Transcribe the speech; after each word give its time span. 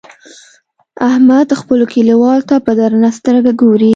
احمد 1.09 1.47
خپلو 1.61 1.83
کليوالو 1.93 2.47
ته 2.49 2.55
په 2.65 2.71
درنه 2.79 3.09
سترګه 3.17 3.51
ګوري. 3.61 3.89